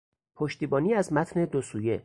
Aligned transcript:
پشتیبانی 0.35 0.93
از 0.93 1.13
متن 1.13 1.45
دوسویه 1.45 1.99